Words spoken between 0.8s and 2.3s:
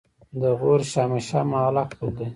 شاهمشه معلق پل دی